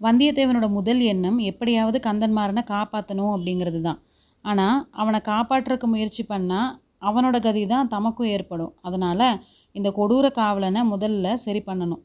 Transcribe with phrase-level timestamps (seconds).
[0.00, 4.00] வந்தியத்தேவனோட முதல் எண்ணம் எப்படியாவது கந்தன்மாறனை காப்பாற்றணும் அப்படிங்கிறது தான்.
[4.44, 8.74] ஆனால் அவனை காப்பாற்றுறக்கு முயற்சி பண்ணால் அவனோட கதி தான் தமக்கும் ஏற்படும்.
[8.80, 9.28] அதனால்
[9.72, 12.02] இந்த கொடூர காவலனை முதல்ல சரி பண்ணணும்.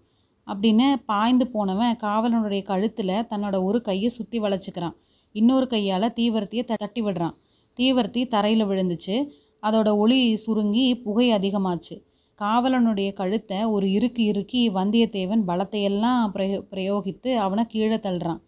[0.48, 4.96] அப்படின்னு பாய்ந்து போனவன் காவலனுடைய கழுத்தில் தன்னோட ஒரு கையை சுற்றி வளைச்சிக்கிறான்.
[5.36, 7.36] இன்னொரு கையால் தீவர்த்தியை தட்டி விடுறான்.
[7.80, 9.16] தீவர்த்தி தரையில் விழுந்துச்சு.
[9.64, 11.96] அதோட ஒளி சுருங்கி புகை அதிகமாச்சு.
[12.42, 18.42] காவலனுடைய கழுத்தை ஒரு இறுக்கு இறுக்கி வந்தியத்தேவன் பலத்தையெல்லாம் பிரயோ பிரயோகித்து அவனை கீழே தள்ளுறான்.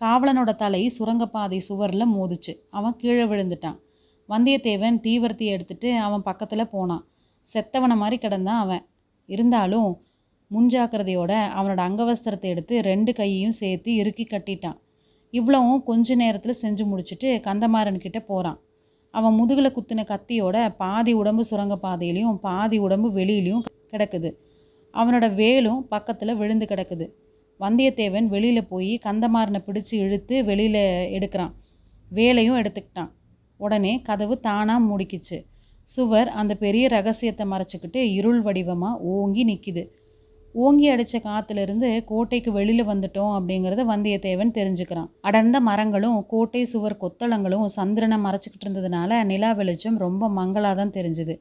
[0.00, 2.52] காவலனோட தலை சுரங்கப்பாதை சுவரில் மோதிச்சு.
[2.70, 3.78] அவன் கீழே விழுந்துட்டான்.
[4.28, 7.04] வந்தியத்தேவன் தீவர்த்தி எடுத்துட்டு அவன் பக்கத்தில் போனான்.
[7.48, 8.84] செத்தவனை மாதிரி கிடந்தான் அவன்.
[9.28, 9.90] இருந்தாலும்
[10.50, 14.78] முன்ஜாக்கிரதையோட அவனோட அங்கவஸ்திரத்தை எடுத்து ரெண்டு கையையும் சேர்த்து இறுக்கி கட்டிட்டான்.
[15.30, 18.58] இவ்வளவும் கொஞ்ச நேரத்தில் செஞ்சு முடிச்சுட்டு கந்தமாறன் கிட்ட போகிறான்
[19.10, 24.30] அவன் முதுகில் குத்தின கத்தியோட பாதி உடம்பு சுரங்க பாதையிலையும் பாதி உடம்பு வெளியிலையும் கிடக்குது.
[24.94, 27.06] அவனோட வேலும் பக்கத்தில் விழுந்து கிடக்குது.
[27.60, 30.82] வந்தியத்தேவன் வெளியில் போய் கந்தமாறனை பிடிச்சி இழுத்து வெளியில்
[31.16, 31.54] எடுக்கிறான்.
[32.10, 33.10] வேலையும் எடுத்துக்கிட்டான்.
[33.56, 35.38] உடனே கதவு தானாக மூடிக்கிச்சு.
[35.82, 39.82] சுவர் அந்த பெரிய ரகசியத்தை மறைச்சிக்கிட்டு இருள் வடிவமாக ஓங்கி நிற்கிது
[40.54, 45.10] ஓங்கி அடித்த காற்றுலேருந்து கோட்டைக்கு வெளியில் வந்துட்டோம் அப்படிங்கிறத வந்தியத்தேவன் தெரிஞ்சுக்கிறான்.
[45.20, 51.36] அடர்ந்த மரங்களும் கோட்டை சுவர் கொத்தளங்களும் சந்திரனை மறைச்சிக்கிட்டு இருந்ததுனால நிலா வெளிச்சம் ரொம்ப மங்களாக தான் தெரிஞ்சுது.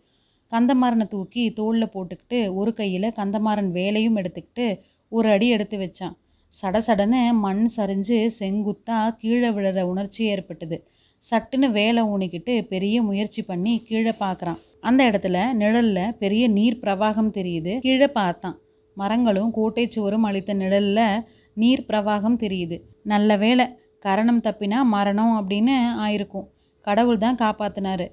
[0.51, 4.79] கந்தமாறனை தூக்கி தோளில் போட்டுக்கிட்டு ஒரு கையில் கந்தமாறன் வேலையும் எடுத்துக்கிட்டு
[5.09, 6.16] ஒரு அடி எடுத்து வச்சான்.
[6.61, 10.88] சடசடன்னு மண் சரிஞ்சு செங்குத்தாக கீழே விழுற உணர்ச்சி ஏற்பட்டது.
[11.31, 17.79] சட்டுன்னு வேலை ஊனிக்கிட்டு பெரிய முயற்சி பண்ணி கீழே பார்க்குறான் அந்த இடத்துல நிழலில் பெரிய நீர் பிரவாகம் தெரியுது.
[17.79, 18.57] கீழே பார்த்தான்.
[18.97, 21.23] மரங்களும் கோட்டை சுவரும் அளித்த நிழலில்
[21.61, 22.77] நீர் பிரவாகம் தெரியுது.
[23.11, 23.65] நல்ல வேலை
[24.05, 26.47] கரணம் தப்பினா மரணம் அப்படின்னு ஆயிருக்கும்.
[26.87, 28.07] கடவுள் தான் காப்பாத்தினாரு.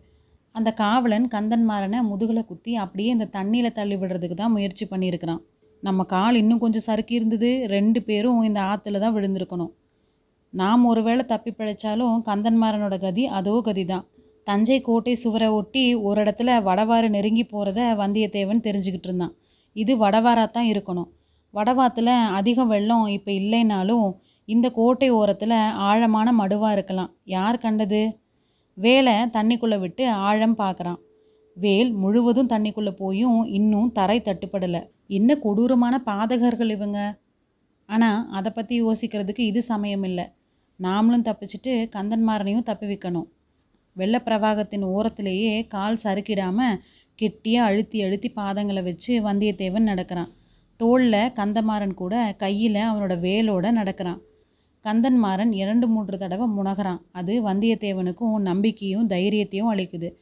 [0.54, 5.42] அந்த காவலன் கந்தன்மாறனை முதுகில் குத்தி அப்படியே இந்த தண்ணியில் தள்ளி விடுறதுக்கு தான் முயற்சி பண்ணியிருக்கிறான்.
[5.82, 9.72] நம்ம கால் இன்னும் கொஞ்சம் சறுக்கி இருந்தது ரெண்டு பேரும் இந்த ஆற்றுல தான் விழுந்திருக்கணும்.
[10.54, 14.04] நாம் ஒருவேளை தப்பி பிழைச்சாலும் கந்தன்மாறனோட கதி அதோ கதி தான்
[14.46, 19.34] தஞ்சை கோட்டை சுவரை ஒட்டி ஒரு இடத்துல வடவாறு நெருங்கி போகிறத வந்தியத்தேவன் தெரிஞ்சுக்கிட்டு இருந்தான்.
[19.82, 21.08] இது வடவாரா தான் இருக்கணும்.
[21.54, 24.06] வடவாத்தில் அதிக வெள்ளம் இப்போ இல்லைனாலும்
[24.48, 25.56] இந்த கோட்டை ஓரத்தில்
[25.88, 27.10] ஆழமான மடுவாக இருக்கலாம்.
[27.36, 28.02] யார் கண்டது?
[28.78, 31.00] வேலை தண்ணிக்குள்ளே விட்டு ஆழம் பார்க்குறான்
[31.56, 34.82] வேல் முழுவதும் தண்ணிக்குள்ளே போயும் இன்னும் தரை தட்டுப்படலை.
[35.18, 36.98] என்ன கொடூரமான பாதகர்கள் இவங்க.
[37.88, 40.26] ஆனால் அதை பற்றி யோசிக்கிறதுக்கு இது சமயம் இல்லை.
[40.80, 43.28] நாமளும் தப்பிச்சிட்டு கந்தன்மாரனையும் தப்பி வைக்கணும்.
[43.96, 46.78] வெள்ளப்பிரவாகத்தின் ஓரத்திலேயே கால் சறுக்கிடாமல்
[47.16, 50.30] கெட்டியாக அழுத்தி அழுத்தி பாதங்களை வச்சு வந்தியத்தேவன் நடக்கிறான்.
[50.76, 54.20] தோளில் கந்தமாறன் கூட கையில் அவனோட வேலோட நடக்கிறான்.
[54.84, 57.00] கந்தன்மாறன் இரண்டு மூன்று தடவை முனகிறான்.
[57.12, 60.12] அது வந்தியத்தேவனுக்கும் நம்பிக்கையும் தைரியத்தையும் அளிக்குது.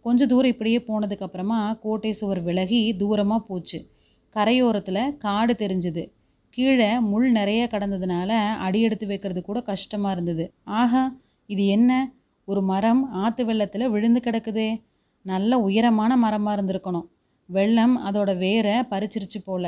[0.00, 3.90] கொஞ்ச தூரம் இப்படியே போனதுக்கப்புறமா கோட்டை சுவர் விலகி தூரமாக போச்சு.
[4.36, 6.04] கரையோரத்தில் காடு தெரிஞ்சுது.
[6.48, 10.52] கீழே முள் நிறைய கடந்ததுனால அடி எடுத்து வைக்கிறது கூட கஷ்டமாக இருந்தது.
[10.64, 12.12] ஆஹா இது என்ன?
[12.44, 14.68] ஒரு மரம் ஆற்று வெள்ளத்தில் விழுந்து கிடக்குதே.
[15.24, 17.06] நல்ல உயரமான மரமாக இருந்திருக்கணும்.
[17.48, 19.64] வெள்ளம் அதோட வேரை பறிச்சிருச்சு போல.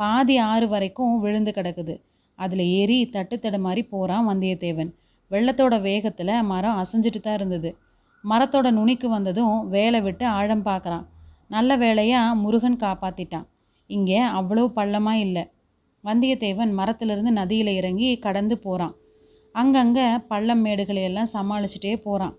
[0.00, 1.94] பாதி ஆறு வரைக்கும் விழுந்து கிடக்குது.
[2.38, 4.90] அதில் ஏறி தட்டு மாதிரி போகிறான் வந்தியத்தேவன்.
[5.30, 7.70] வெள்ளத்தோட வேகத்தில் மரம் அசைஞ்சிட்டு தான் இருந்தது.
[8.24, 11.04] மரத்தோட நுனிக்கு வந்ததும் வேலை விட்டு ஆழம் பார்க்குறான்
[11.48, 13.46] நல்ல வேலையாக முருகன் காப்பாற்றிட்டான்
[13.90, 15.44] இங்கே அவ்வளோ பள்ளமாக இல்லை.
[16.04, 18.94] வந்தியத்தேவன் மரத்திலிருந்து நதியில் இறங்கி கடந்து போகிறான்
[19.54, 22.34] அங்கங்கே பள்ளம் மேடுகளை எல்லாம் சமாளிச்சுட்டே போகிறான்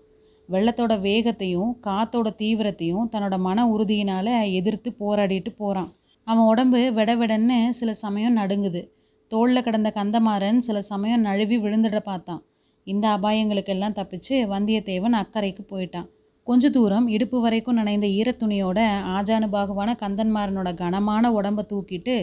[0.50, 5.90] வெள்ளத்தோட வேகத்தையும் காத்தோட தீவிரத்தையும் தன்னோட மன உறுதியினால் எதிர்த்து போராடிட்டு போகிறான்
[6.26, 8.82] அவன் உடம்பு வெட வெடன்னு சில சமயம் நடுங்குது.
[9.30, 12.42] தோளில் கிடந்த கந்தமாறன் சில சமயம் நழுவி விழுந்துட பார்த்தான்.
[12.86, 16.08] இந்த அபாயங்களுக்கெல்லாம் தப்பிச்சு வந்தியத்தேவன் அக்கறைக்கு போயிட்டான்.
[16.46, 18.78] கொஞ்ச தூரம் இடுப்பு வரைக்கும் நனைந்த ஈரத்துணியோட
[19.16, 22.14] ஆஜானுபாகுவான கந்தன்மாரனோட கனமான உடம்பை தூக்கிட்டு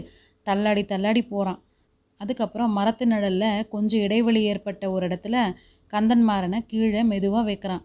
[0.47, 1.61] தள்ளாடி தள்ளாடி போகிறான்
[2.21, 5.35] அதுக்கப்புறம் மரத்து நிழலில் கொஞ்சம் இடைவெளி ஏற்பட்ட ஒரு இடத்துல
[5.93, 7.83] கந்தன்மாரனை கீழே மெதுவாக வைக்கிறான்.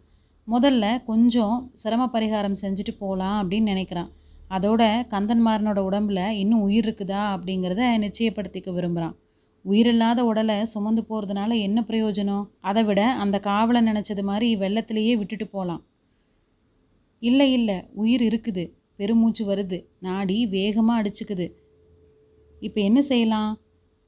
[0.49, 4.11] முதல்ல கொஞ்சம் சிரம பரிகாரம் செஞ்சுட்டு போகலாம் அப்படின்னு நினைக்கிறான்.
[4.51, 4.83] அதோட
[5.13, 9.17] கந்தன்மாரனோட உடம்புல இன்னும் உயிர் இருக்குதா அப்படிங்கிறத நிச்சயப்படுத்திக்க விரும்புகிறான்
[9.65, 12.45] உயிரில்லாத உடலை சுமந்து போகிறதுனால என்ன பிரயோஜனம்?
[12.61, 15.83] அதை விட அந்த காவலை நினச்சது மாதிரி வெள்ளத்திலேயே விட்டுட்டு போகலாம்
[17.19, 18.65] இல்லை இல்லை உயிர் இருக்குது.
[18.97, 19.85] பெருமூச்சு வருது.
[20.01, 21.53] நாடி வேகமாக அடிச்சுக்குது.
[22.61, 23.61] இப்போ என்ன செய்யலாம்?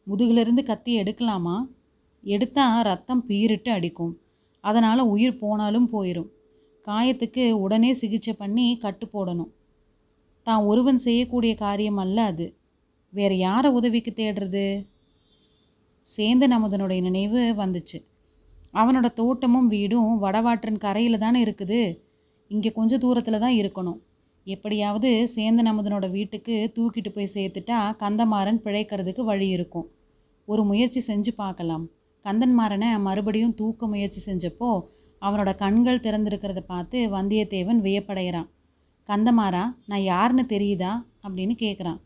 [0.06, 1.56] முதுகிலிருந்து கத்தி எடுக்கலாமா?
[2.22, 4.12] எடுத்தால் ரத்தம் பீரிட்டு அடிக்கும்.
[4.68, 6.30] அதனால் உயிர் போனாலும் போயிடும்
[6.86, 9.52] காயத்துக்கு உடனே சிகிச்சை பண்ணி கட்டு போடணும்.
[10.46, 12.46] தான் ஒருவன் செய்யக்கூடிய காரியம் அல்ல அது.
[13.12, 14.64] வேறு யாரை உதவிக்கு தேடுறது?
[16.08, 17.98] சேந்தன் அமுதனுடைய நினைவு வந்துச்சு.
[18.74, 21.80] அவனோட தோட்டமும் வீடும் வடவாற்றின் கரையில் தானே இருக்குது.
[22.50, 24.00] இங்கே கொஞ்சம் தூரத்தில் தான் இருக்கணும்.
[24.46, 29.86] எப்படியாவது சேந்தன் அமுதனோட வீட்டுக்கு தூக்கிட்டு போய் சேர்த்துட்டா கந்தமாறன் பிழைக்கிறதுக்கு வழி இருக்கும்.
[30.48, 31.84] ஒரு முயற்சி செஞ்சு பார்க்கலாம்.
[32.24, 34.82] கந்தன்மாறனை மறுபடியும் தூக்க முயற்சி செஞ்சப்போ
[35.22, 38.48] அவனோட கண்கள் திறந்திருக்கிறத பார்த்து வந்தியத்தேவன் வியப்படைகிறான்.
[39.08, 41.04] கந்தமாறா நான் யாருன்னு தெரியுதா?
[41.22, 42.00] அப்படின்னு கேட்குறான்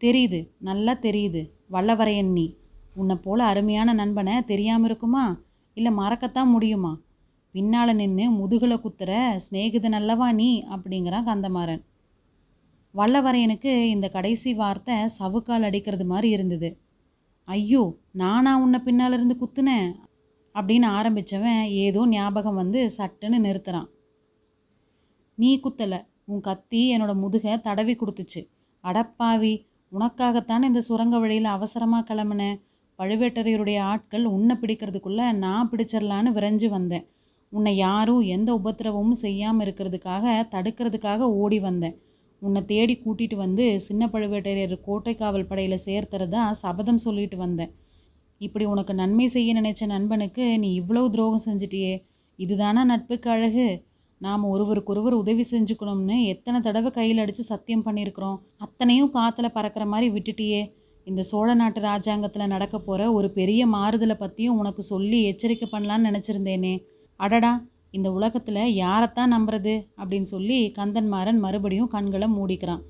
[0.00, 1.50] தெரியுது நல்லா தெரியுது.
[1.72, 2.56] வல்லவரையன் நீ.
[2.94, 5.40] உன்னை போல அருமையான நண்பனை தெரியாமல் இருக்குமா?
[5.74, 6.98] இல்லை மறக்கத்தான் முடியுமா?
[7.52, 10.64] பின்னால் நின்று முதுகில் குத்துற சிநேகிதன் அல்லவா நீ?
[10.68, 11.82] அப்படிங்கிறான் கந்தமாறன்.
[12.94, 16.78] வல்லவரையனுக்கு இந்த கடைசி வார்த்தை சவுக்கால் அடிக்கிறது மாதிரி இருந்தது.
[17.48, 19.88] ஐயோ நானா உன்னை பின்னால் இருந்து குத்துனேன்?
[20.54, 23.88] அப்படின்னு ஆரம்பித்தவன் ஏதோ ஞாபகம் வந்து சட்டுன்னு நிறுத்துறான்.
[25.34, 25.98] நீ குத்தலை.
[26.24, 28.40] உன் கத்தி என்னோட முதுகை தடவி கொடுத்துச்சு.
[28.84, 29.52] அடப்பாவி
[29.92, 32.56] உனக்காகத்தானே இந்த சுரங்க வழியில் அவசரமாக கிளம்புனேன்
[32.98, 37.06] பழுவேட்டரையருடைய ஆட்கள் உன்னை பிடிக்கிறதுக்குள்ளே நான் பிடிச்சிடலான்னு விரைஞ்சு வந்தேன்.
[37.52, 40.24] உன்னை யாரும் எந்த உபத்திரவமும் செய்யாமல் இருக்கிறதுக்காக
[40.54, 41.96] தடுக்கிறதுக்காக ஓடி வந்தேன்.
[42.44, 47.72] உன்னை தேடி கூட்டிகிட்டு வந்து சின்ன பழுவேட்டரையர் கோட்டை காவல் படையில் சேர்த்துறதா சபதம் சொல்லிட்டு வந்தேன்.
[48.40, 51.94] இப்படி உனக்கு நன்மை செய்ய நினைச்ச நண்பனுக்கு நீ இவ்வளவு துரோகம் செஞ்சிட்டியே.
[52.38, 53.66] இதுதானா நட்புக்கு அழகு?
[54.20, 58.38] நாம் ஒருவருக்கொருவர் உதவி செஞ்சுக்கணும்னு எத்தனை தடவை கையில் அடித்து சத்தியம் பண்ணியிருக்கிறோம்.
[58.56, 60.62] அத்தனையும் காற்றுல பறக்கிற மாதிரி விட்டுட்டியே.
[61.06, 66.74] இந்த சோழ நாட்டு ராஜாங்கத்தில் நடக்க போகிற ஒரு பெரிய மாறுதலை பற்றியும் உனக்கு சொல்லி எச்சரிக்கை பண்ணலான்னு நினச்சிருந்தேனே.
[67.20, 67.52] அடடா
[67.94, 69.74] இந்த உலகத்தில் யாரைத்தான் நம்புறது?
[70.00, 72.82] அப்படின்னு சொல்லி கந்தன்மாறன் மறுபடியும் கண்களை மூடிக்கிறான்.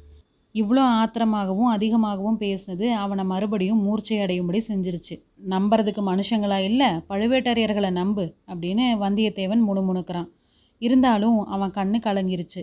[0.55, 5.15] இவ்வளோ ஆத்திரமாகவும் அதிகமாகவும் பேசினது அவனை மறுபடியும் மூர்ச்சை அடையும்படி செஞ்சிருச்சு.
[5.49, 10.29] நம்புறதுக்கு மனுஷங்களா இல்லை பழுவேட்டரையர்களை நம்பு அப்படின்னு வந்தியத்தேவன் முணுமுணுக்கிறான்.
[10.83, 12.63] இருந்தாலும் அவன் கண்ணு கலங்கிருச்சு.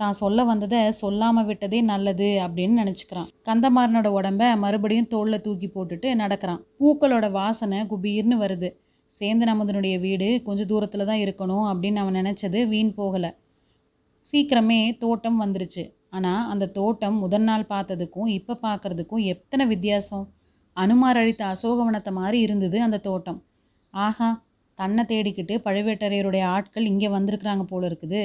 [0.00, 3.30] தான் சொல்ல வந்ததை சொல்லாமல் விட்டதே நல்லது அப்படின்னு நினச்சிக்கிறான்.
[3.44, 6.62] கந்தமாறனோட உடம்ப மறுபடியும் தோளில் தூக்கி போட்டுட்டு நடக்கிறான்.
[6.80, 8.70] பூக்களோட வாசனை குபீர்னு வருது.
[9.16, 13.30] சேந்தன் அமுதனுடைய வீடு கொஞ்சம் தூரத்தில் தான் இருக்கணும் அப்படின்னு அவன் நினச்சது வீண் போகலை.
[14.26, 15.84] சீக்கிரமே தோட்டம் வந்துருச்சு.
[16.16, 20.24] ஆனால் அந்த தோட்டம் முதல் நாள் பார்த்ததுக்கும் இப்போ பார்க்கறதுக்கும் எத்தனை வித்தியாசம்?
[20.76, 23.40] அனுமார் அழித்த அசோகவனத்தை மாதிரி இருந்தது அந்த தோட்டம்.
[23.94, 24.28] ஆஹா
[24.78, 28.20] தன்னை தேடிக்கிட்டு பழுவேட்டரையருடைய ஆட்கள் இங்கே வந்திருக்கிறாங்க போல இருக்குது.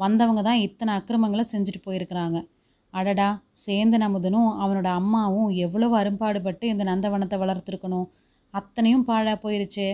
[0.00, 2.38] வந்தவங்க தான் இத்தனை அக்கிரமங்களை செஞ்சுட்டு போயிருக்கிறாங்க.
[2.94, 3.28] அடடா
[3.64, 8.06] சேந்தன் அமுதனும் அவனோட அம்மாவும் எவ்வளவு அரும்பாடுபட்டு இந்த நந்தவனத்தை வளர்த்துருக்கணும்.
[8.54, 9.88] அத்தனையும் பாழாக போயிருச்சே.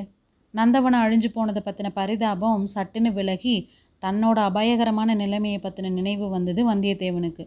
[0.54, 3.56] நந்தவனம் அழிஞ்சு போனதை பற்றின பரிதாபம் சட்டுன்னு விலகி
[4.02, 7.44] தன்னோட அபாயகரமான நிலைமையை பற்றின நினைவு வந்தது வந்தியத்தேவனுக்கு.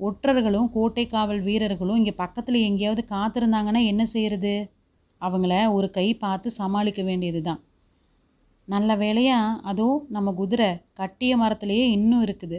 [0.00, 4.54] ஒற்றர்களும் கோட்டை காவல் வீரர்களும் இங்கே பக்கத்தில் எங்கேயாவது காத்திருந்தாங்கன்னா என்ன செய்யறது?
[5.20, 7.60] அவங்கள ஒரு கை பார்த்து சமாளிக்க வேண்டியது தான்
[8.68, 10.68] நல்ல வேலையாக அதோ நம்ம குதிரை
[11.00, 12.58] கட்டிய மரத்திலேயே இன்னும் இருக்குது.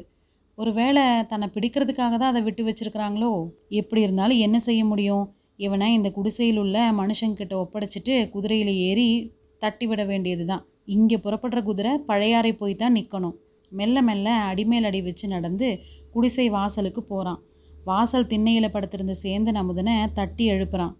[0.57, 3.31] ஒரு வேளை தன்னை பிடிக்கிறதுக்காக தான் அதை விட்டு வச்சிருக்கிறாங்களோ?
[3.81, 5.23] எப்படி இருந்தாலும் என்ன செய்ய முடியும்?
[5.65, 9.07] இவனை இந்த குடிசையில் உள்ள மனுஷங்கிட்ட ஒப்படைச்சிட்டு குதிரையில் ஏறி
[9.63, 10.63] தட்டி விட வேண்டியது தான்
[10.95, 13.35] இங்கே புறப்படுற குதிரை பழையாறை போய் தான் நிற்கணும்
[13.71, 15.67] மெல்ல மெல்ல அடிமேல் அடி வச்சு நடந்து
[16.13, 17.39] குடிசை வாசலுக்கு போகிறான்
[17.89, 20.93] வாசல் திண்ணையில் படுத்திருந்த சேந்தன் அமுதனை தட்டி எழுப்புறான்.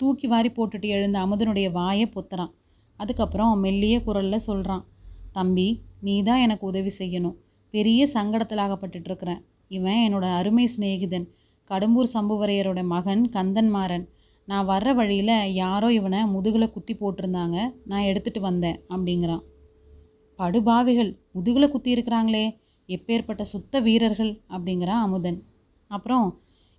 [0.00, 2.52] தூக்கி வாரி போட்டுட்டு எழுந்த அமுதனுடைய வாயை பொத்துறான்.
[3.00, 4.84] அதுக்கப்புறம் மெல்லிய குரலில் சொல்கிறான்
[5.36, 5.68] தம்பி
[6.06, 7.36] நீ தான் எனக்கு உதவி செய்யணும்.
[7.74, 9.42] பெரிய சங்கடத்தில் ஆகப்பட்டுட்டு இருக்கிறேன்
[9.76, 11.26] இவன் என்னோட அருமை சிநேகிதன்.
[11.70, 14.06] கடம்பூர் சம்புவரையரோட மகன் கந்தன்மாறன்.
[14.50, 17.56] நான் வர்ற வழியில் யாரோ இவனை முதுகில் குத்தி போட்டிருந்தாங்க.
[17.84, 19.42] நான் எடுத்துகிட்டு வந்தேன் அப்படிங்கிறான்.
[20.38, 22.46] படுபாவிகள் முதுகில் குத்தி இருக்கிறாங்களே
[22.88, 25.38] எப்பேற்பட்ட சுத்த வீரர்கள் அப்படிங்கிறான் அமுதன்.
[25.90, 26.26] அப்புறம்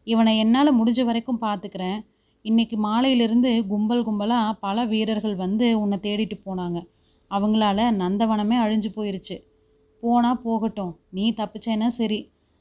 [0.07, 1.99] இவனை என்னால் முடிஞ்ச வரைக்கும் பார்த்துக்கிறேன்
[2.45, 6.79] இன்னைக்கு மாலையிலிருந்து கும்பல் கும்பலாக பல வீரர்கள் வந்து உன்னை தேடிட்டு போனாங்க.
[7.31, 9.37] அவங்களால நந்தவனமே அழிஞ்சு போயிருச்சு.
[10.03, 12.19] போனால் போகட்டும் நீ தப்பிச்சேன்னா சரி.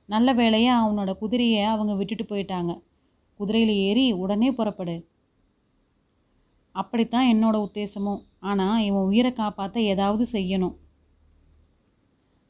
[0.09, 2.73] நல்ல வேலையாக அவனோட குதிரையை அவங்க விட்டுட்டு போயிட்டாங்க.
[3.41, 4.97] குதிரையில் ஏறி உடனே புறப்படு.
[6.75, 8.21] அப்படித்தான் என்னோட உத்தேசமும்.
[8.51, 10.75] ஆனால் இவன் உயிரை காப்பாற்ற ஏதாவது செய்யணும்.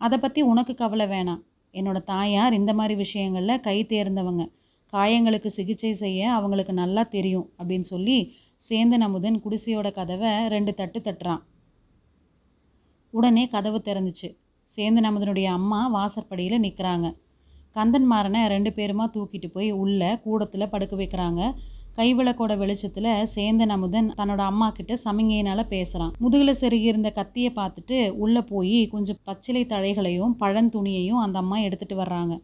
[0.00, 1.42] அதை பற்றி உனக்கு கவலை வேணாம்.
[1.74, 4.44] என்னோட தாயார் இந்த மாதிரி விஷயங்களில் கை தேர்ந்தவங்க.
[4.92, 8.16] காயங்களுக்கு சிகிச்சை செய்ய அவங்களுக்கு நல்லா தெரியும் அப்படின்னு சொல்லி
[8.68, 11.42] சேந்தன் அமுதன் குடிசையோட கதவை ரெண்டு தட்டு தட்டுறான்.
[13.14, 14.28] உடனே கதவு திறந்துச்சு.
[14.76, 17.06] சேந்தன் அமுதனுடைய அம்மா வாசற்படியில் நிற்கிறாங்க
[17.74, 21.40] கந்தன்மாரனை ரெண்டு பேருமா தூக்கிட்டு போய் உள்ள கூடத்தில் படுக்க வைக்கிறாங்க.
[21.96, 28.42] கைவிளக்கோட வெளிச்சத்தில் சேந்தன் அமுதன் தன்னோட அம்மா கிட்ட சமிங்கையினால பேசுகிறான் முதுகில் செருகி இருந்த கத்தியை பார்த்துட்டு உள்ளே
[28.42, 32.34] போய் கொஞ்சம் பச்சிலை தழைகளையும் பழந்துணியையும் அந்த அம்மா எடுத்துகிட்டு வர்றாங்க.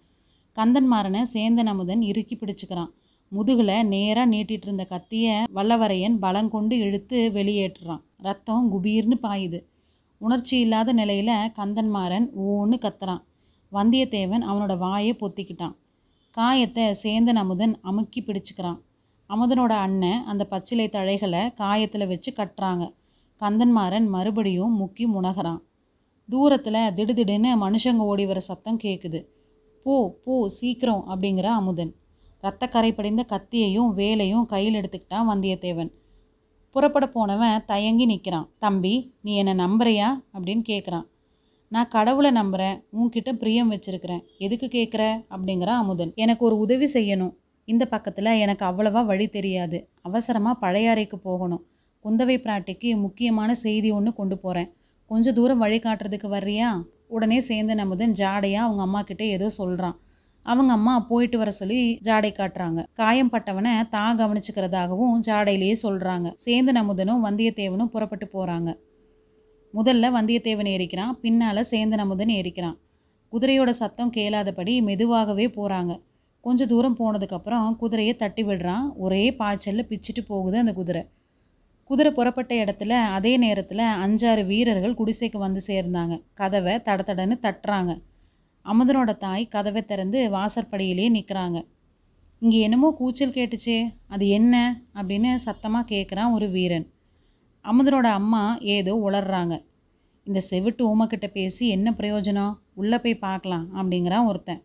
[0.57, 2.91] கந்தன்மாரனை சேந்தன் அமுதன் இறுக்கி பிடிச்சிக்கிறான்.
[3.33, 8.03] முதுகில் நேராக நீட்டிட்டு இருந்த கத்தியை வல்லவரையன் பலங்கொண்டு இழுத்து வெளியேற்றுறான்.
[8.17, 9.61] ரத்தம் குபீர்னு பாயுது.
[10.21, 13.23] உணர்ச்சி இல்லாத நிலையில் கந்தன்மாறன் ஓன்னு கத்துறான்.
[13.77, 15.77] வந்தியத்தேவன் அவனோட வாயை பொத்திக்கிட்டான்.
[16.31, 18.79] காயத்தை சேந்தன் அமுதன் அமுக்கி பிடிச்சுக்கிறான்.
[19.31, 22.85] அமுதனோட அண்ணன் அந்த பச்சிலை தழைகளை காயத்தில் வச்சு கட்டுறாங்க.
[23.41, 25.61] கந்தன்மாறன் மறுபடியும் முக்கி முனகிறான்.
[26.29, 29.21] தூரத்தில் திடுதிடுன்னு மனுஷங்க ஓடி வர சத்தம் கேட்குது
[29.87, 31.93] போ போ சீக்கிரம் அப்படிங்கிற அமுதன்.
[32.43, 35.91] ரத்தக்கரை படிந்த கத்தியையும் வேலையும் கையில் எடுத்துக்கிட்டான் வந்தியத்தேவன்.
[36.75, 40.09] புறப்பட போனவன் தயங்கி நிற்கிறான் தம்பி நீ என்னை நம்புறியா?
[40.35, 41.07] அப்படின்னு கேட்குறான்
[41.77, 44.23] நான் கடவுளை நம்புகிறேன் உன்கிட்ட பிரியம் வச்சிருக்கிறேன்.
[44.45, 45.03] எதுக்கு கேட்குற
[45.35, 46.13] அப்படிங்கிறான் அமுதன்.
[46.25, 47.33] எனக்கு ஒரு உதவி செய்யணும்.
[47.69, 49.79] இந்த பக்கத்தில் எனக்கு அவ்வளவா வழி தெரியாது.
[50.09, 51.63] அவசரமாக பழையாறைக்கு போகணும்.
[52.05, 54.71] குந்தவை பிராட்டிக்கு முக்கியமான செய்தி ஒன்று கொண்டு போகிறேன்
[55.11, 56.71] கொஞ்சம் தூரம் வழி காட்டுறதுக்கு வர்றியா?
[57.17, 59.97] உடனே சேர்ந்து நமுதன் ஜாடையாக அவங்க அம்மா கிட்டே ஏதோ சொல்கிறான்
[60.47, 61.79] அவங்க அம்மா போயிட்டு வர சொல்லி
[62.09, 62.81] ஜாடை காட்டுறாங்க.
[63.01, 68.73] காயம் பட்டவனை தான் கவனிச்சுக்கிறதாகவும் ஜாடையிலேயே சொல்கிறாங்க சேர்ந்து நமுதனும் வந்தியத்தேவனும் புறப்பட்டு போகிறாங்க
[69.77, 72.77] முதல்ல வந்தியத்தேவன் ஏறிக்கிறான் பின்னால் சேந்தன் அமுதன் ஏறிக்கிறான்.
[73.33, 76.01] குதிரையோட சத்தம் கேளாதபடி மெதுவாகவே போகிறாங்க
[76.41, 78.87] கொஞ்ச தூரம் போனதுக்கப்புறம் குதிரையை தட்டி விடுறான்.
[78.97, 81.03] ஒரே பாய்ச்சலில் பிச்சுட்டு போகுது அந்த குதிரை.
[81.85, 86.23] குதிரை புறப்பட்ட இடத்துல அதே நேரத்தில் அஞ்சாறு வீரர்கள் குடிசைக்கு வந்து சேர்ந்தாங்க.
[86.35, 87.93] கதவை தட தடன்னு தட்டுறாங்க.
[88.67, 91.59] அமுதனோட தாய் கதவை திறந்து வாசற்படியிலேயே நிற்கிறாங்க
[92.43, 94.55] இங்கே என்னமோ கூச்சல் கேட்டுச்சே அது என்ன?
[94.95, 96.87] அப்படின்னு சத்தமாக கேட்குறான் ஒரு வீரன்.
[97.71, 98.43] அமுதனோட அம்மா
[98.77, 99.55] ஏதோ உளர்றாங்க.
[100.27, 102.55] இந்த செவிட்டு ஊமக்கிட்ட பேசி என்ன பிரயோஜனம்?
[102.81, 104.61] உள்ளே போய் பார்க்கலாம் அப்படிங்கிறான் ஒருத்தன்.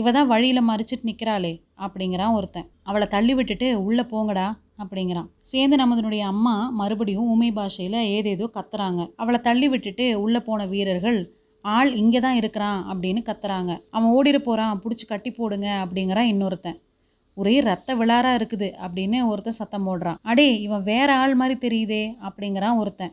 [0.00, 1.52] இவ தான் வழியில் மறிச்சிட்டு நிற்கிறாளே
[1.84, 2.66] அப்படிங்கிறான் ஒருத்தன்.
[2.88, 4.48] அவளை தள்ளி விட்டுட்டு உள்ளே போங்கடா
[4.82, 5.28] அப்படிங்கிறான்.
[5.52, 9.00] சேர்ந்து நமதனுடைய அம்மா மறுபடியும் ஊமை பாஷையில் ஏதேதோ கத்துறாங்க.
[9.22, 11.18] அவளை தள்ளி விட்டுட்டு உள்ளே போன வீரர்கள்
[11.64, 13.72] ஆள் இங்கே தான் இருக்கிறான் அப்படின்னு கத்துறாங்க.
[13.96, 16.78] அவன் ஓடிட போகிறான் பிடிச்சி கட்டி போடுங்க அப்படிங்கிறான் இன்னொருத்தன்.
[17.40, 20.18] ஒரே ரத்த விழாரா இருக்குது அப்படின்னு ஒருத்தன் சத்தம் போடுறான்.
[20.30, 23.12] அடே இவன் வேற ஆள் மாதிரி தெரியுதே அப்படிங்கிறான் ஒருத்தன்.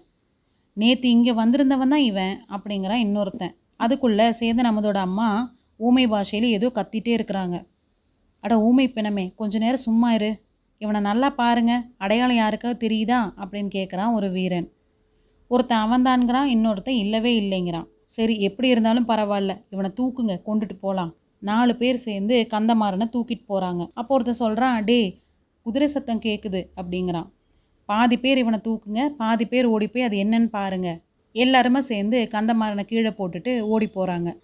[0.77, 3.53] நேற்று இங்கே வந்திருந்தவன் தான் இவன் அப்படிங்கிறான் இன்னொருத்தன்.
[3.83, 5.29] அதுக்குள்ளே சேதன் அமுதோட அம்மா
[5.87, 7.57] ஊமை பாஷையில் ஏதோ கத்திட்டே இருக்கிறாங்க.
[8.43, 10.31] அட ஊமை பிணமே கொஞ்ச நேரம் சும்மா இரு.
[10.81, 11.73] இவனை நல்லா பாருங்க
[12.05, 14.67] அடையாளம் யாருக்காவது தெரியுதா அப்படின்னு கேட்குறான் ஒரு வீரன்.
[15.51, 17.87] ஒருத்தன் அவன்தான்கிறான் இன்னொருத்தன் இல்லவே இல்லைங்கிறான்.
[18.15, 24.19] சரி எப்படி இருந்தாலும் பரவாயில்ல இவனை தூக்குங்க கொண்டுட்டு போகலாம் நாலு பேர் சேர்ந்து கந்தமாறனை தூக்கிட்டு போகிறாங்க அப்போ
[24.19, 24.99] ஒருத்தர் சொல்கிறான் டே
[25.65, 27.27] குதிரை சத்தம் கேட்குது அப்படிங்கிறான்.
[27.89, 30.99] பாதி பேர் இவனை தூக்குங்க பாதி பேர் ஓடி போய் அது என்னன்னு பாருங்கள்
[31.35, 34.39] எல்லாருமே சேர்ந்து கந்தமாறனை கீழே போட்டுட்டு ஓடி போகிறாங்க